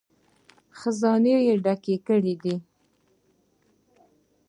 [0.79, 2.55] خزانې یې ډکې کړې دي.